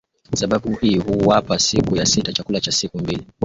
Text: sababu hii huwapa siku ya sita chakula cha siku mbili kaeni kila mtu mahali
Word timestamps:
sababu 0.35 0.75
hii 0.75 0.97
huwapa 0.97 1.59
siku 1.59 1.95
ya 1.95 2.05
sita 2.05 2.33
chakula 2.33 2.59
cha 2.61 2.71
siku 2.71 2.97
mbili 2.99 3.11
kaeni 3.11 3.19
kila 3.19 3.23
mtu 3.23 3.27
mahali 3.29 3.37